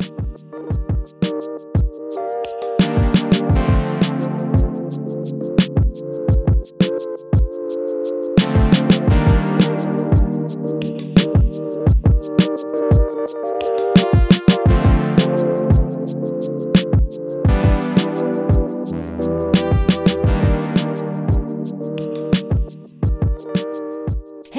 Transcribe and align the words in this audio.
Thank 0.00 0.72
you. 0.72 0.79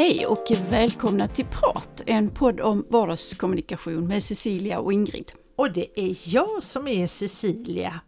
Hej 0.02 0.25
och 0.25 0.52
välkomna 0.70 1.27
till 1.27 1.45
Prat, 1.45 2.04
en 2.05 2.29
podd 2.29 2.59
om 2.59 2.86
vardagskommunikation 2.89 4.07
med 4.07 4.23
Cecilia 4.23 4.79
och 4.79 4.93
Ingrid. 4.93 5.32
Och 5.55 5.74
det 5.74 6.00
är 6.00 6.33
jag 6.33 6.64
som 6.64 6.87
är 6.87 7.07
Cecilia 7.07 8.00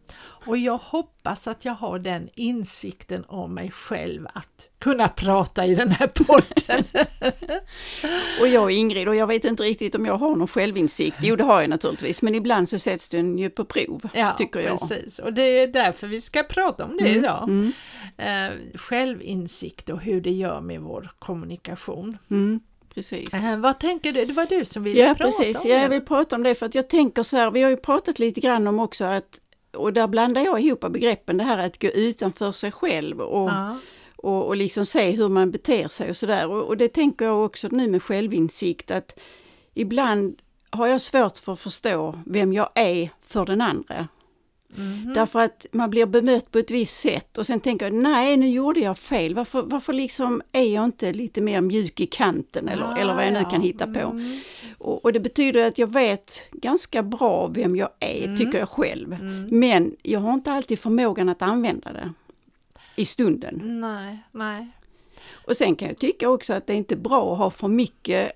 och 0.45 0.57
jag 0.57 0.77
hoppas 0.77 1.47
att 1.47 1.65
jag 1.65 1.73
har 1.73 1.99
den 1.99 2.29
insikten 2.35 3.25
om 3.27 3.53
mig 3.53 3.71
själv 3.71 4.27
att 4.33 4.69
kunna 4.79 5.07
prata 5.07 5.65
i 5.65 5.75
den 5.75 5.89
här 5.89 6.07
podden. 6.07 6.83
och 8.41 8.47
jag 8.47 8.71
är 8.71 8.75
Ingrid 8.75 9.07
och 9.07 9.15
jag 9.15 9.27
vet 9.27 9.45
inte 9.45 9.63
riktigt 9.63 9.95
om 9.95 10.05
jag 10.05 10.17
har 10.17 10.35
någon 10.35 10.47
självinsikt. 10.47 11.17
Jo, 11.21 11.35
det 11.35 11.43
har 11.43 11.61
jag 11.61 11.69
naturligtvis, 11.69 12.21
men 12.21 12.35
ibland 12.35 12.69
så 12.69 12.79
sätts 12.79 13.09
den 13.09 13.37
ju 13.37 13.49
på 13.49 13.65
prov, 13.65 14.09
ja, 14.13 14.35
tycker 14.37 14.59
jag. 14.59 14.79
precis. 14.79 15.19
Och 15.19 15.33
det 15.33 15.41
är 15.41 15.67
därför 15.67 16.07
vi 16.07 16.21
ska 16.21 16.43
prata 16.43 16.85
om 16.85 16.97
det 16.97 17.07
mm, 17.07 17.17
idag. 17.17 17.43
Mm. 17.43 17.71
Eh, 18.17 18.51
självinsikt 18.75 19.89
och 19.89 20.01
hur 20.01 20.21
det 20.21 20.31
gör 20.31 20.61
med 20.61 20.81
vår 20.81 21.11
kommunikation. 21.19 22.17
Mm. 22.29 22.59
Precis. 22.93 23.33
Äh, 23.33 23.57
vad 23.57 23.79
tänker 23.79 24.13
du? 24.13 24.25
Det 24.25 24.33
var 24.33 24.45
du 24.45 24.65
som 24.65 24.83
ville 24.83 24.99
ja, 24.99 25.07
prata 25.07 25.23
precis. 25.23 25.57
om 25.57 25.63
det. 25.63 25.69
Ja, 25.69 25.81
jag 25.81 25.89
vill 25.89 26.01
prata 26.01 26.35
om 26.35 26.43
det 26.43 26.55
för 26.55 26.65
att 26.65 26.75
jag 26.75 26.89
tänker 26.89 27.23
så 27.23 27.37
här, 27.37 27.51
vi 27.51 27.61
har 27.61 27.69
ju 27.69 27.77
pratat 27.77 28.19
lite 28.19 28.41
grann 28.41 28.67
om 28.67 28.79
också 28.79 29.05
att, 29.05 29.39
och 29.73 29.93
där 29.93 30.07
blandar 30.07 30.41
jag 30.41 30.59
ihop 30.61 30.91
begreppen, 30.91 31.37
det 31.37 31.43
här 31.43 31.57
att 31.57 31.81
gå 31.81 31.87
utanför 31.87 32.51
sig 32.51 32.71
själv 32.71 33.21
och, 33.21 33.49
ja. 33.49 33.77
och, 34.15 34.45
och 34.47 34.55
liksom 34.55 34.85
se 34.85 35.11
hur 35.11 35.29
man 35.29 35.51
beter 35.51 35.87
sig 35.87 36.09
och 36.09 36.17
sådär. 36.17 36.47
Och, 36.47 36.63
och 36.63 36.77
det 36.77 36.87
tänker 36.87 37.25
jag 37.25 37.45
också 37.45 37.67
nu 37.71 37.87
med 37.87 38.03
självinsikt 38.03 38.91
att 38.91 39.19
ibland 39.73 40.41
har 40.69 40.87
jag 40.87 41.01
svårt 41.01 41.37
för 41.37 41.53
att 41.53 41.59
förstå 41.59 42.19
vem 42.25 42.53
jag 42.53 42.69
är 42.75 43.09
för 43.21 43.45
den 43.45 43.61
andra. 43.61 44.07
Mm. 44.77 45.13
Därför 45.13 45.39
att 45.39 45.65
man 45.71 45.89
blir 45.89 46.05
bemött 46.05 46.51
på 46.51 46.59
ett 46.59 46.71
visst 46.71 46.99
sätt 46.99 47.37
och 47.37 47.45
sen 47.45 47.59
tänker 47.59 47.85
jag, 47.85 47.93
nej 47.93 48.37
nu 48.37 48.49
gjorde 48.49 48.79
jag 48.79 48.97
fel, 48.97 49.35
varför, 49.35 49.61
varför 49.61 49.93
liksom 49.93 50.41
är 50.51 50.73
jag 50.73 50.85
inte 50.85 51.13
lite 51.13 51.41
mer 51.41 51.61
mjuk 51.61 51.99
i 51.99 52.05
kanten 52.05 52.67
eller, 52.67 52.83
ah, 52.83 52.97
eller 52.97 53.15
vad 53.15 53.25
jag 53.25 53.33
nu 53.33 53.45
kan 53.51 53.61
hitta 53.61 53.87
på. 53.87 53.99
Mm. 53.99 54.39
Och, 54.77 55.05
och, 55.05 55.13
det 55.13 55.19
betyder 55.19 55.67
att 55.67 55.77
jag 55.77 55.93
vet 55.93 56.39
ganska 56.51 57.03
bra 57.03 57.47
vem 57.47 57.75
jag 57.75 57.89
är, 57.99 58.25
mm. 58.25 58.37
tycker 58.37 58.59
jag 58.59 58.69
själv. 58.69 59.13
Mm. 59.13 59.47
Men 59.59 59.95
jag 60.01 60.19
har 60.19 60.33
inte 60.33 60.51
alltid 60.51 60.79
förmågan 60.79 61.29
att 61.29 61.41
använda 61.41 61.93
det 61.93 62.13
i 62.95 63.05
stunden. 63.05 63.81
Nej, 63.81 64.17
nej. 64.31 64.67
Och 65.47 65.57
sen 65.57 65.75
kan 65.75 65.87
jag 65.87 65.97
tycka 65.97 66.29
också 66.29 66.53
att 66.53 66.67
det 66.67 66.73
är 66.73 66.77
inte 66.77 66.95
bra 66.95 67.33
att 67.33 67.37
ha 67.37 67.51
för 67.51 67.67
mycket 67.67 68.31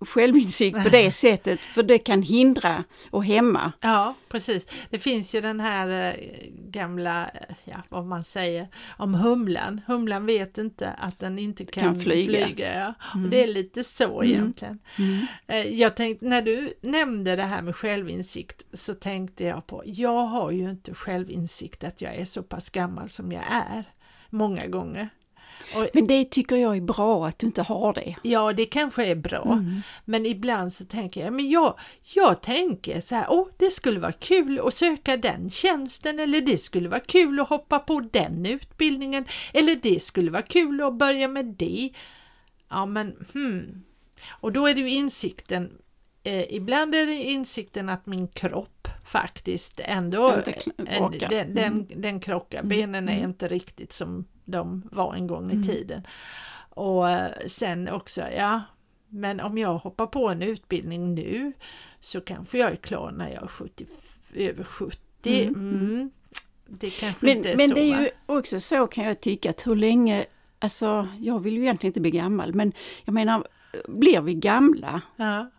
självinsikt 0.00 0.82
på 0.82 0.88
det 0.88 1.10
sättet 1.10 1.60
för 1.60 1.82
det 1.82 1.98
kan 1.98 2.22
hindra 2.22 2.84
och 3.10 3.24
hämma. 3.24 3.72
Ja 3.80 4.14
precis. 4.28 4.66
Det 4.90 4.98
finns 4.98 5.34
ju 5.34 5.40
den 5.40 5.60
här 5.60 6.14
eh, 6.14 6.14
gamla, 6.50 7.30
ja 7.64 7.82
vad 7.88 8.04
man 8.04 8.24
säger, 8.24 8.68
om 8.96 9.14
humlan. 9.14 9.80
Humlan 9.86 10.26
vet 10.26 10.58
inte 10.58 10.90
att 10.90 11.18
den 11.18 11.38
inte 11.38 11.64
kan, 11.64 11.84
kan 11.84 12.00
flyga. 12.00 12.46
flyga 12.46 12.78
ja. 12.78 12.94
mm. 13.14 13.24
och 13.24 13.30
det 13.30 13.42
är 13.42 13.46
lite 13.46 13.84
så 13.84 14.22
mm. 14.22 14.34
egentligen. 14.34 14.78
Mm. 14.98 15.26
Eh, 15.46 15.74
jag 15.74 15.96
tänkte, 15.96 16.26
när 16.26 16.42
du 16.42 16.72
nämnde 16.80 17.36
det 17.36 17.42
här 17.42 17.62
med 17.62 17.76
självinsikt 17.76 18.64
så 18.72 18.94
tänkte 18.94 19.44
jag 19.44 19.66
på, 19.66 19.82
jag 19.86 20.26
har 20.26 20.50
ju 20.50 20.70
inte 20.70 20.94
självinsikt 20.94 21.84
att 21.84 22.02
jag 22.02 22.14
är 22.14 22.24
så 22.24 22.42
pass 22.42 22.70
gammal 22.70 23.10
som 23.10 23.32
jag 23.32 23.44
är 23.50 23.84
många 24.30 24.66
gånger. 24.66 25.08
Och, 25.74 25.88
men 25.94 26.06
det 26.06 26.24
tycker 26.24 26.56
jag 26.56 26.76
är 26.76 26.80
bra 26.80 27.26
att 27.26 27.38
du 27.38 27.46
inte 27.46 27.62
har 27.62 27.92
det. 27.92 28.16
Ja, 28.22 28.52
det 28.52 28.66
kanske 28.66 29.06
är 29.06 29.14
bra. 29.14 29.52
Mm. 29.52 29.80
Men 30.04 30.26
ibland 30.26 30.72
så 30.72 30.84
tänker 30.84 31.24
jag, 31.24 31.32
men 31.32 31.48
jag, 31.48 31.78
jag 32.02 32.42
tänker 32.42 33.00
så 33.00 33.14
här, 33.14 33.26
åh, 33.28 33.48
det 33.56 33.70
skulle 33.70 34.00
vara 34.00 34.12
kul 34.12 34.60
att 34.64 34.74
söka 34.74 35.16
den 35.16 35.50
tjänsten 35.50 36.20
eller 36.20 36.40
det 36.40 36.58
skulle 36.58 36.88
vara 36.88 37.00
kul 37.00 37.40
att 37.40 37.48
hoppa 37.48 37.78
på 37.78 38.00
den 38.00 38.46
utbildningen 38.46 39.24
eller 39.52 39.76
det 39.76 40.02
skulle 40.02 40.30
vara 40.30 40.42
kul 40.42 40.82
att 40.82 40.94
börja 40.94 41.28
med 41.28 41.46
det. 41.46 41.90
Ja, 42.68 42.86
men 42.86 43.26
hmm. 43.32 43.82
Och 44.28 44.52
då 44.52 44.66
är 44.66 44.74
det 44.74 44.80
ju 44.80 44.90
insikten, 44.90 45.72
eh, 46.22 46.54
ibland 46.54 46.94
är 46.94 47.06
det 47.06 47.22
insikten 47.22 47.88
att 47.88 48.06
min 48.06 48.28
kropp 48.28 48.88
faktiskt 49.04 49.80
ändå, 49.84 50.42
en, 50.76 51.10
den, 51.10 51.54
den, 51.54 51.72
mm. 51.72 51.86
den 51.96 52.20
krockar, 52.20 52.62
benen 52.62 53.08
är 53.08 53.12
mm. 53.12 53.24
inte 53.24 53.48
riktigt 53.48 53.92
som 53.92 54.24
de 54.50 54.88
var 54.92 55.14
en 55.14 55.26
gång 55.26 55.50
i 55.50 55.54
mm. 55.54 55.66
tiden. 55.66 56.02
Och 56.70 57.10
eh, 57.10 57.32
sen 57.46 57.88
också, 57.88 58.22
ja, 58.36 58.62
men 59.08 59.40
om 59.40 59.58
jag 59.58 59.78
hoppar 59.78 60.06
på 60.06 60.28
en 60.28 60.42
utbildning 60.42 61.14
nu 61.14 61.52
så 62.00 62.20
kanske 62.20 62.58
jag 62.58 62.72
är 62.72 62.76
klar 62.76 63.10
när 63.10 63.30
jag 63.30 63.42
är 63.42 63.46
70, 63.46 63.86
över 64.34 64.64
70. 64.64 64.98
Mm. 65.24 65.54
Mm. 65.54 66.10
Det 66.66 66.90
kanske 66.90 67.26
men, 67.26 67.36
inte 67.36 67.52
är 67.52 67.56
men 67.56 67.68
så. 67.68 67.74
Men 67.74 67.82
det 67.84 67.92
är 67.94 68.00
ju 68.00 68.10
också 68.26 68.60
så 68.60 68.86
kan 68.86 69.04
jag 69.04 69.20
tycka 69.20 69.50
att 69.50 69.66
hur 69.66 69.76
länge, 69.76 70.24
alltså 70.58 71.08
jag 71.20 71.40
vill 71.40 71.54
ju 71.54 71.62
egentligen 71.62 71.90
inte 71.90 72.00
bli 72.00 72.10
gammal 72.10 72.54
men 72.54 72.72
jag 73.04 73.12
menar, 73.12 73.46
blir 73.88 74.20
vi 74.20 74.34
gamla, 74.34 75.00
ja. 75.16 75.50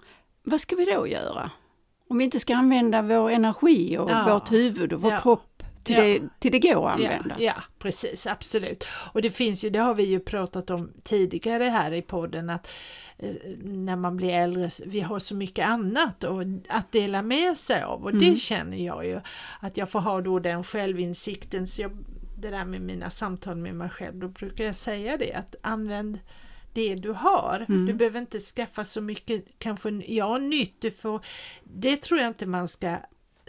vad 0.43 0.61
ska 0.61 0.75
vi 0.75 0.85
då 0.85 1.07
göra? 1.07 1.51
Om 2.09 2.17
vi 2.17 2.23
inte 2.23 2.39
ska 2.39 2.55
använda 2.55 3.01
vår 3.01 3.29
energi 3.29 3.97
och 3.97 4.11
ja. 4.11 4.33
vårt 4.33 4.51
huvud 4.51 4.93
och 4.93 5.01
vår 5.01 5.11
ja. 5.11 5.19
kropp 5.19 5.48
till, 5.95 6.13
ja. 6.13 6.19
det, 6.19 6.29
till 6.39 6.51
det 6.51 6.59
går 6.59 6.87
att 6.87 6.93
använda. 6.93 7.35
Ja, 7.37 7.53
ja, 7.55 7.63
precis, 7.79 8.27
absolut. 8.27 8.85
Och 9.13 9.21
det 9.21 9.29
finns 9.29 9.63
ju, 9.63 9.69
det 9.69 9.79
har 9.79 9.93
vi 9.93 10.03
ju 10.03 10.19
pratat 10.19 10.69
om 10.69 10.91
tidigare 11.03 11.63
här 11.63 11.91
i 11.91 12.01
podden, 12.01 12.49
att 12.49 12.71
eh, 13.17 13.29
när 13.63 13.95
man 13.95 14.17
blir 14.17 14.29
äldre, 14.29 14.69
vi 14.85 15.01
har 15.01 15.19
så 15.19 15.35
mycket 15.35 15.65
annat 15.65 16.23
och, 16.23 16.43
att 16.69 16.91
dela 16.91 17.21
med 17.21 17.57
sig 17.57 17.83
av 17.83 18.03
och 18.03 18.11
mm. 18.11 18.19
det 18.19 18.39
känner 18.39 18.77
jag 18.77 19.05
ju 19.05 19.21
att 19.59 19.77
jag 19.77 19.89
får 19.89 19.99
ha 19.99 20.21
då 20.21 20.39
den 20.39 20.63
självinsikten. 20.63 21.67
Så 21.67 21.81
jag, 21.81 21.91
det 22.37 22.49
där 22.49 22.65
med 22.65 22.81
mina 22.81 23.09
samtal 23.09 23.55
med 23.55 23.75
mig 23.75 23.89
själv, 23.89 24.15
då 24.15 24.27
brukar 24.27 24.63
jag 24.63 24.75
säga 24.75 25.17
det 25.17 25.33
att 25.33 25.55
använd 25.61 26.19
det 26.73 26.95
du 26.95 27.11
har. 27.11 27.65
Mm. 27.69 27.85
Du 27.85 27.93
behöver 27.93 28.19
inte 28.19 28.39
skaffa 28.39 28.83
så 28.83 29.01
mycket, 29.01 29.45
kanske, 29.57 29.89
ja 29.89 30.37
nytt, 30.37 30.75
du 30.79 30.91
får, 30.91 31.25
det 31.63 31.97
tror 31.97 32.19
jag 32.19 32.27
inte 32.27 32.45
man 32.45 32.67
ska 32.67 32.97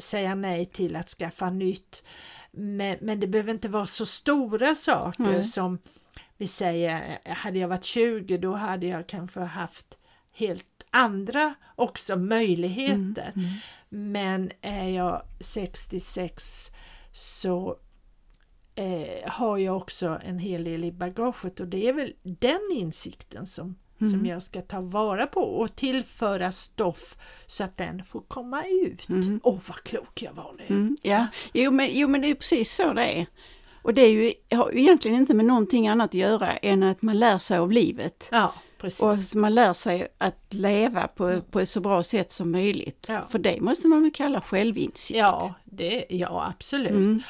säga 0.00 0.34
nej 0.34 0.64
till 0.64 0.96
att 0.96 1.08
skaffa 1.08 1.50
nytt. 1.50 2.04
Men, 2.50 2.98
men 3.00 3.20
det 3.20 3.26
behöver 3.26 3.52
inte 3.52 3.68
vara 3.68 3.86
så 3.86 4.06
stora 4.06 4.74
saker 4.74 5.24
mm. 5.24 5.44
som 5.44 5.78
vi 6.36 6.46
säger, 6.46 7.18
hade 7.24 7.58
jag 7.58 7.68
varit 7.68 7.84
20 7.84 8.38
då 8.38 8.54
hade 8.54 8.86
jag 8.86 9.06
kanske 9.06 9.40
haft 9.40 9.98
helt 10.32 10.66
andra 10.90 11.54
också 11.76 12.16
möjligheter. 12.16 13.32
Mm. 13.34 13.46
Mm. 13.46 13.54
Men 13.88 14.50
är 14.60 14.88
jag 14.88 15.22
66 15.40 16.70
så 17.12 17.78
eh, 18.74 19.30
har 19.30 19.58
jag 19.58 19.76
också 19.76 20.20
en 20.24 20.38
hel 20.38 20.64
del 20.64 20.84
i 20.84 20.92
bagaget 20.92 21.60
och 21.60 21.68
det 21.68 21.88
är 21.88 21.92
väl 21.92 22.12
den 22.22 22.70
insikten 22.72 23.46
som 23.46 23.78
mm. 24.00 24.12
som 24.12 24.26
jag 24.26 24.42
ska 24.42 24.62
ta 24.62 24.80
vara 24.80 25.26
på 25.26 25.40
och 25.40 25.76
tillföra 25.76 26.52
stoff 26.52 27.16
så 27.46 27.64
att 27.64 27.76
den 27.76 28.04
får 28.04 28.20
komma 28.20 28.64
ut. 28.66 29.06
Åh 29.08 29.16
mm. 29.16 29.40
oh, 29.42 29.58
vad 29.68 29.76
klok 29.76 30.22
jag 30.22 30.32
var 30.32 30.54
nu! 30.58 30.64
Mm, 30.74 30.96
ja, 31.02 31.26
jo 31.52 31.70
men, 31.70 31.88
jo 31.92 32.08
men 32.08 32.20
det 32.20 32.30
är 32.30 32.34
precis 32.34 32.74
så 32.74 32.92
det 32.92 33.02
är. 33.02 33.26
Och 33.82 33.94
det 33.94 34.02
är 34.02 34.10
ju, 34.10 34.32
har 34.56 34.76
egentligen 34.76 35.16
inte 35.16 35.34
med 35.34 35.44
någonting 35.44 35.88
annat 35.88 36.10
att 36.10 36.14
göra 36.14 36.56
än 36.56 36.82
att 36.82 37.02
man 37.02 37.18
lär 37.18 37.38
sig 37.38 37.58
av 37.58 37.72
livet. 37.72 38.28
Ja, 38.32 38.54
precis. 38.78 39.02
Och 39.02 39.12
att 39.12 39.34
man 39.34 39.54
lär 39.54 39.72
sig 39.72 40.08
att 40.18 40.44
leva 40.48 41.08
på, 41.08 41.40
på 41.50 41.60
ett 41.60 41.68
så 41.68 41.80
bra 41.80 42.02
sätt 42.02 42.30
som 42.30 42.50
möjligt. 42.50 43.06
Ja. 43.08 43.24
För 43.28 43.38
det 43.38 43.60
måste 43.60 43.88
man 43.88 44.02
väl 44.02 44.12
kalla 44.12 44.40
självinsikt. 44.40 45.18
Ja, 45.18 45.54
det, 45.64 46.04
ja 46.08 46.46
absolut. 46.54 47.22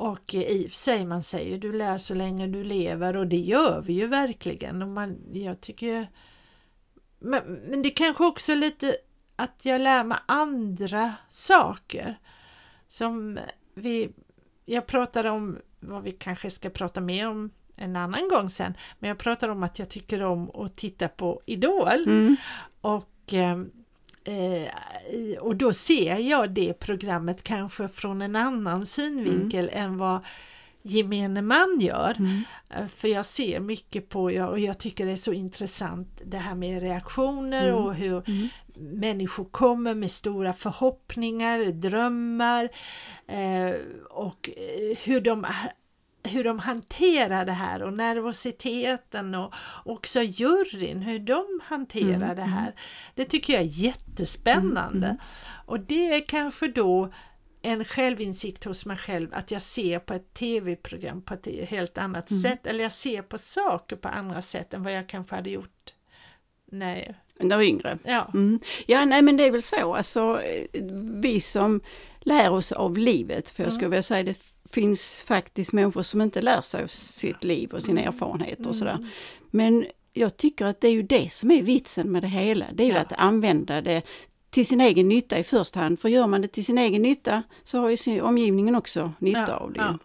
Och 0.00 0.34
i 0.34 0.66
och 0.66 0.70
för 0.70 0.76
sig, 0.76 1.06
man 1.06 1.22
säger 1.22 1.58
du 1.58 1.72
lär 1.72 1.98
så 1.98 2.14
länge 2.14 2.46
du 2.46 2.64
lever 2.64 3.16
och 3.16 3.26
det 3.26 3.36
gör 3.36 3.82
vi 3.82 3.92
ju 3.92 4.06
verkligen. 4.06 4.82
Och 4.82 4.88
man, 4.88 5.18
jag 5.32 5.60
tycker 5.60 6.08
men, 7.18 7.42
men 7.44 7.82
det 7.82 7.90
kanske 7.90 8.24
också 8.24 8.52
är 8.52 8.56
lite 8.56 8.96
att 9.36 9.64
jag 9.64 9.80
lär 9.80 10.04
mig 10.04 10.18
andra 10.26 11.14
saker. 11.28 12.18
Som 12.86 13.38
vi, 13.74 14.10
jag 14.64 14.86
pratade 14.86 15.30
om 15.30 15.58
vad 15.80 16.02
vi 16.02 16.12
kanske 16.12 16.50
ska 16.50 16.70
prata 16.70 17.00
mer 17.00 17.28
om 17.28 17.50
en 17.76 17.96
annan 17.96 18.28
gång 18.28 18.48
sen, 18.48 18.74
men 18.98 19.08
jag 19.08 19.18
pratar 19.18 19.48
om 19.48 19.62
att 19.62 19.78
jag 19.78 19.90
tycker 19.90 20.22
om 20.22 20.50
att 20.50 20.76
titta 20.76 21.08
på 21.08 21.42
Idol. 21.46 22.04
Mm. 22.06 22.36
Och 22.80 23.34
eh, 23.34 23.62
Eh, 24.24 25.38
och 25.40 25.56
då 25.56 25.72
ser 25.72 26.16
jag 26.16 26.50
det 26.50 26.72
programmet 26.72 27.42
kanske 27.42 27.88
från 27.88 28.22
en 28.22 28.36
annan 28.36 28.86
synvinkel 28.86 29.68
mm. 29.72 29.84
än 29.84 29.98
vad 29.98 30.20
gemene 30.82 31.42
man 31.42 31.78
gör. 31.80 32.16
Mm. 32.18 32.42
Eh, 32.70 32.86
för 32.86 33.08
jag 33.08 33.24
ser 33.24 33.60
mycket 33.60 34.08
på, 34.08 34.22
och 34.22 34.58
jag 34.58 34.78
tycker 34.78 35.06
det 35.06 35.12
är 35.12 35.16
så 35.16 35.32
intressant 35.32 36.20
det 36.24 36.38
här 36.38 36.54
med 36.54 36.82
reaktioner 36.82 37.68
mm. 37.68 37.74
och 37.74 37.94
hur 37.94 38.28
mm. 38.28 38.48
människor 39.00 39.44
kommer 39.44 39.94
med 39.94 40.10
stora 40.10 40.52
förhoppningar, 40.52 41.72
drömmar 41.72 42.68
eh, 43.26 43.74
och 44.10 44.50
eh, 44.56 44.98
hur 45.04 45.20
de 45.20 45.46
hur 46.22 46.44
de 46.44 46.58
hanterar 46.58 47.44
det 47.44 47.52
här 47.52 47.82
och 47.82 47.92
nervositeten 47.92 49.34
och 49.34 49.54
också 49.84 50.22
juryn, 50.22 51.02
hur 51.02 51.18
de 51.18 51.60
hanterar 51.64 52.14
mm, 52.14 52.36
det 52.36 52.42
här. 52.42 52.62
Mm. 52.62 52.74
Det 53.14 53.24
tycker 53.24 53.52
jag 53.52 53.62
är 53.62 53.66
jättespännande. 53.66 55.06
Mm, 55.06 55.10
mm. 55.10 55.16
och 55.66 55.80
det 55.80 56.14
är 56.14 56.20
kanske 56.26 56.68
då 56.68 57.12
en 57.62 57.84
självinsikt 57.84 58.64
hos 58.64 58.86
mig 58.86 58.96
själv 58.96 59.28
att 59.32 59.50
jag 59.50 59.62
ser 59.62 59.98
på 59.98 60.14
ett 60.14 60.34
tv-program 60.34 61.22
på 61.22 61.34
ett 61.34 61.46
helt 61.68 61.98
annat 61.98 62.30
mm. 62.30 62.42
sätt 62.42 62.66
eller 62.66 62.82
jag 62.82 62.92
ser 62.92 63.22
på 63.22 63.38
saker 63.38 63.96
på 63.96 64.08
andra 64.08 64.42
sätt 64.42 64.74
än 64.74 64.82
vad 64.82 64.92
jag 64.92 65.06
kanske 65.06 65.34
hade 65.34 65.50
gjort 65.50 65.94
när 66.72 67.16
jag 67.38 67.56
var 67.56 67.62
yngre? 67.62 67.98
Ja. 68.04 68.30
Mm. 68.34 68.60
ja, 68.86 69.04
nej 69.04 69.22
men 69.22 69.36
det 69.36 69.46
är 69.46 69.50
väl 69.50 69.62
så, 69.62 69.94
alltså 69.94 70.40
vi 71.20 71.40
som 71.40 71.80
lär 72.20 72.50
oss 72.50 72.72
av 72.72 72.98
livet, 72.98 73.50
för 73.50 73.62
jag 73.62 73.72
skulle 73.72 73.86
mm. 73.86 73.90
vilja 73.90 74.02
säga 74.02 74.22
det 74.22 74.38
finns 74.74 75.22
faktiskt 75.26 75.72
människor 75.72 76.02
som 76.02 76.20
inte 76.20 76.42
lär 76.42 76.60
sig 76.60 76.82
av 76.82 76.86
sitt 76.86 77.44
liv 77.44 77.72
och 77.72 77.82
sina 77.82 78.00
mm. 78.00 78.14
erfarenheter 78.14 78.68
och 78.68 78.74
sådär. 78.74 78.94
Mm. 78.94 79.08
Men 79.50 79.86
jag 80.12 80.36
tycker 80.36 80.64
att 80.64 80.80
det 80.80 80.88
är 80.88 80.92
ju 80.92 81.02
det 81.02 81.32
som 81.32 81.50
är 81.50 81.62
vitsen 81.62 82.12
med 82.12 82.22
det 82.22 82.28
hela, 82.28 82.66
det 82.72 82.82
är 82.82 82.86
ju 82.86 82.92
ja. 82.92 83.00
att 83.00 83.12
använda 83.12 83.80
det 83.80 84.02
till 84.50 84.66
sin 84.66 84.80
egen 84.80 85.08
nytta 85.08 85.38
i 85.38 85.44
första 85.44 85.80
hand. 85.80 86.00
För 86.00 86.08
gör 86.08 86.26
man 86.26 86.42
det 86.42 86.48
till 86.48 86.64
sin 86.64 86.78
egen 86.78 87.02
nytta 87.02 87.42
så 87.64 87.78
har 87.80 87.90
ju 87.90 88.20
omgivningen 88.20 88.74
också 88.74 89.12
nytta 89.18 89.44
ja, 89.48 89.54
av 89.54 89.72
det. 89.72 89.80
Ja. 89.80 89.98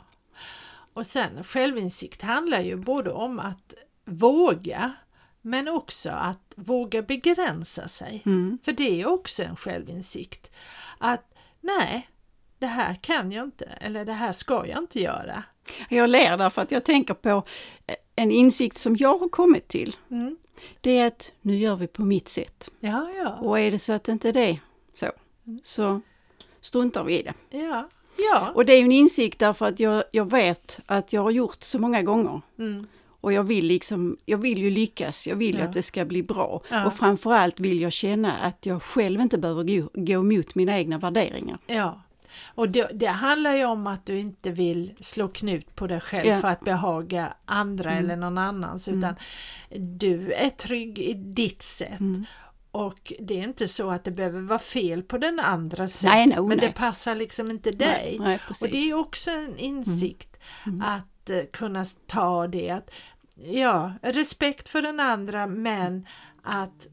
Och 0.93 1.05
sen 1.05 1.43
självinsikt 1.43 2.21
handlar 2.21 2.61
ju 2.61 2.75
både 2.75 3.11
om 3.11 3.39
att 3.39 3.73
våga 4.05 4.93
men 5.41 5.67
också 5.67 6.09
att 6.09 6.53
våga 6.55 7.01
begränsa 7.01 7.87
sig. 7.87 8.21
Mm. 8.25 8.57
För 8.63 8.71
det 8.71 9.01
är 9.01 9.05
också 9.07 9.43
en 9.43 9.55
självinsikt. 9.55 10.51
Att 10.97 11.33
nej, 11.61 12.09
det 12.59 12.67
här 12.67 12.95
kan 12.95 13.31
jag 13.31 13.43
inte 13.43 13.65
eller 13.65 14.05
det 14.05 14.13
här 14.13 14.31
ska 14.31 14.67
jag 14.67 14.77
inte 14.77 14.99
göra. 14.99 15.43
Jag 15.89 16.09
ler 16.09 16.37
därför 16.37 16.61
att 16.61 16.71
jag 16.71 16.83
tänker 16.83 17.13
på 17.13 17.43
en 18.15 18.31
insikt 18.31 18.77
som 18.77 18.95
jag 18.97 19.17
har 19.17 19.29
kommit 19.29 19.67
till. 19.67 19.95
Mm. 20.11 20.37
Det 20.81 20.97
är 20.97 21.07
att 21.07 21.31
nu 21.41 21.57
gör 21.57 21.75
vi 21.75 21.87
på 21.87 22.01
mitt 22.01 22.29
sätt. 22.29 22.69
Ja, 22.79 23.09
ja. 23.11 23.35
Och 23.35 23.59
är 23.59 23.71
det 23.71 23.79
så 23.79 23.93
att 23.93 24.07
inte 24.07 24.31
det 24.31 24.59
så, 24.93 25.05
mm. 25.47 25.59
så 25.63 26.01
struntar 26.61 27.03
vi 27.03 27.19
i 27.19 27.23
det. 27.23 27.57
Ja, 27.57 27.89
ja. 28.17 28.51
Och 28.55 28.65
det 28.65 28.73
är 28.73 28.81
en 28.81 28.91
insikt 28.91 29.39
därför 29.39 29.65
att 29.65 29.79
jag, 29.79 30.03
jag 30.11 30.31
vet 30.31 30.79
att 30.85 31.13
jag 31.13 31.21
har 31.21 31.31
gjort 31.31 31.63
så 31.63 31.79
många 31.79 32.01
gånger. 32.01 32.41
Mm. 32.59 32.87
Och 33.21 33.33
jag 33.33 33.43
vill, 33.43 33.65
liksom, 33.65 34.17
jag 34.25 34.37
vill 34.37 34.57
ju 34.57 34.69
lyckas, 34.69 35.27
jag 35.27 35.35
vill 35.35 35.57
ja. 35.57 35.65
att 35.65 35.73
det 35.73 35.81
ska 35.81 36.05
bli 36.05 36.23
bra. 36.23 36.61
Ja. 36.69 36.85
Och 36.85 36.93
framförallt 36.93 37.59
vill 37.59 37.81
jag 37.81 37.93
känna 37.93 38.33
att 38.33 38.65
jag 38.65 38.83
själv 38.83 39.21
inte 39.21 39.37
behöver 39.37 39.63
gå, 39.63 39.89
gå 39.93 40.13
emot 40.13 40.55
mina 40.55 40.77
egna 40.77 40.97
värderingar. 40.97 41.57
Ja. 41.67 42.01
Och 42.45 42.69
det, 42.69 42.89
det, 42.93 43.07
handlar 43.07 43.55
ju 43.55 43.65
om 43.65 43.87
att 43.87 44.05
du 44.05 44.19
inte 44.19 44.51
vill 44.51 44.93
slå 44.99 45.27
knut 45.27 45.75
på 45.75 45.87
dig 45.87 46.01
själv 46.01 46.27
ja. 46.27 46.39
för 46.39 46.47
att 46.47 46.61
behaga 46.61 47.33
andra 47.45 47.91
mm. 47.91 48.03
eller 48.03 48.15
någon 48.15 48.37
annans 48.37 48.87
mm. 48.87 48.99
utan 48.99 49.15
mm. 49.69 49.97
du 49.97 50.33
är 50.33 50.49
trygg 50.49 50.99
i 50.99 51.13
ditt 51.13 51.61
sätt. 51.61 51.99
Mm. 51.99 52.25
Och 52.71 53.13
det 53.19 53.39
är 53.39 53.43
inte 53.43 53.67
så 53.67 53.89
att 53.89 54.03
det 54.03 54.11
behöver 54.11 54.41
vara 54.41 54.59
fel 54.59 55.03
på 55.03 55.17
den 55.17 55.39
andra 55.39 55.87
sätt 55.87 56.09
nej, 56.09 56.27
no, 56.27 56.47
men 56.47 56.57
nej. 56.57 56.67
det 56.67 56.73
passar 56.73 57.15
liksom 57.15 57.51
inte 57.51 57.71
dig. 57.71 58.17
Nej, 58.19 58.39
och 58.61 58.67
det 58.71 58.89
är 58.89 58.93
också 58.93 59.31
en 59.31 59.57
insikt 59.57 60.39
mm. 60.65 60.81
Mm. 60.81 60.87
att 60.93 61.29
uh, 61.29 61.43
kunna 61.51 61.85
ta 62.07 62.47
det 62.47 62.69
att 62.69 62.91
ja, 63.35 63.93
respekt 64.01 64.69
för 64.69 64.81
den 64.81 64.99
andra 64.99 65.47
men 65.47 66.07
att 66.43 66.87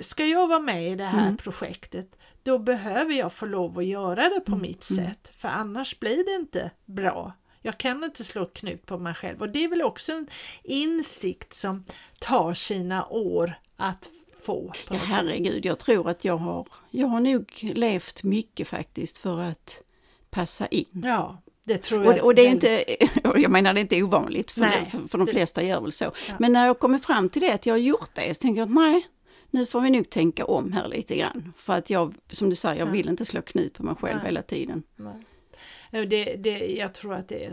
ska 0.00 0.24
jag 0.24 0.48
vara 0.48 0.60
med 0.60 0.92
i 0.92 0.94
det 0.94 1.04
här 1.04 1.36
projektet 1.36 2.15
då 2.46 2.58
behöver 2.58 3.14
jag 3.14 3.32
få 3.32 3.46
lov 3.46 3.78
att 3.78 3.84
göra 3.84 4.28
det 4.28 4.40
på 4.40 4.52
mm. 4.52 4.62
mitt 4.62 4.90
mm. 4.90 5.04
sätt 5.06 5.32
för 5.36 5.48
annars 5.48 5.98
blir 5.98 6.24
det 6.24 6.34
inte 6.34 6.70
bra. 6.84 7.32
Jag 7.62 7.78
kan 7.78 8.04
inte 8.04 8.24
slå 8.24 8.46
knut 8.46 8.86
på 8.86 8.98
mig 8.98 9.14
själv 9.14 9.40
och 9.40 9.48
det 9.48 9.64
är 9.64 9.68
väl 9.68 9.82
också 9.82 10.12
en 10.12 10.28
insikt 10.62 11.54
som 11.54 11.84
tar 12.18 12.54
sina 12.54 13.06
år 13.06 13.54
att 13.76 14.08
få. 14.42 14.72
ja, 14.90 14.96
herregud, 14.96 15.66
jag 15.66 15.78
tror 15.78 16.08
att 16.08 16.24
jag 16.24 16.36
har, 16.36 16.66
jag 16.90 17.06
har 17.06 17.20
nog 17.20 17.72
levt 17.74 18.22
mycket 18.22 18.68
faktiskt 18.68 19.18
för 19.18 19.40
att 19.40 19.82
passa 20.30 20.66
in. 20.66 21.02
Ja, 21.04 21.42
det 21.64 21.78
tror 21.78 22.04
jag. 22.04 22.14
Och, 22.14 22.24
och 22.24 22.34
det 22.34 22.46
är 22.46 22.50
inte, 22.50 22.84
jag 23.40 23.50
menar 23.50 23.74
det 23.74 23.80
är 23.80 23.82
inte 23.82 24.02
ovanligt, 24.02 24.50
för, 24.50 24.60
nej, 24.60 24.88
för, 24.90 25.08
för 25.08 25.18
de 25.18 25.26
flesta 25.26 25.62
gör 25.62 25.80
väl 25.80 25.92
så. 25.92 26.04
Ja. 26.04 26.34
Men 26.38 26.52
när 26.52 26.66
jag 26.66 26.78
kommer 26.78 26.98
fram 26.98 27.28
till 27.28 27.42
det, 27.42 27.54
att 27.54 27.66
jag 27.66 27.74
har 27.74 27.78
gjort 27.78 28.10
det, 28.14 28.34
så 28.34 28.40
tänker 28.40 28.60
jag 28.60 28.68
att 28.68 28.74
nej, 28.74 29.06
nu 29.50 29.66
får 29.66 29.80
vi 29.80 29.90
nog 29.90 30.10
tänka 30.10 30.44
om 30.44 30.72
här 30.72 30.88
lite 30.88 31.16
grann. 31.16 31.52
För 31.56 31.72
att 31.72 31.90
jag, 31.90 32.14
som 32.30 32.50
du 32.50 32.56
säger, 32.56 32.80
jag 32.80 32.92
vill 32.92 33.08
inte 33.08 33.24
slå 33.24 33.42
knut 33.42 33.74
på 33.74 33.82
mig 33.82 33.94
själv 33.94 34.16
Nej. 34.16 34.26
hela 34.26 34.42
tiden. 34.42 34.82
Nej. 34.96 36.06
Det, 36.06 36.36
det, 36.36 36.58
jag 36.58 36.94
tror 36.94 37.14
att 37.14 37.28
det 37.28 37.44
är 37.44 37.52